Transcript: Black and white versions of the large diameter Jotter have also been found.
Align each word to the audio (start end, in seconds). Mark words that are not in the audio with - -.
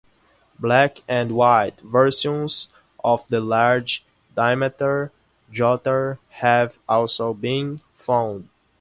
Black 0.59 1.03
and 1.07 1.33
white 1.33 1.79
versions 1.81 2.69
of 3.03 3.27
the 3.27 3.39
large 3.39 4.03
diameter 4.33 5.11
Jotter 5.53 6.17
have 6.39 6.79
also 6.89 7.35
been 7.35 7.81
found. 7.93 8.49